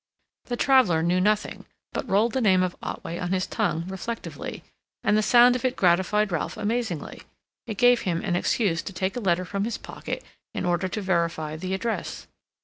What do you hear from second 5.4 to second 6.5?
of it gratified